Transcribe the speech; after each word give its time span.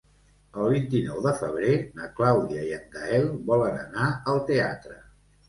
El 0.61 0.69
vint-i-nou 0.75 1.19
de 1.25 1.33
febrer 1.41 1.73
na 1.99 2.07
Clàudia 2.21 2.65
i 2.71 2.73
en 2.79 2.89
Gaël 2.97 3.29
volen 3.53 3.79
anar 3.85 4.09
al 4.35 4.43
teatre. 4.51 4.99